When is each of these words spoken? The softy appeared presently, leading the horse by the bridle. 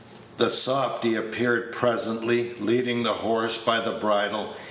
The 0.37 0.49
softy 0.49 1.13
appeared 1.13 1.73
presently, 1.73 2.55
leading 2.59 3.03
the 3.03 3.13
horse 3.13 3.59
by 3.59 3.81
the 3.81 3.91
bridle. 3.99 4.55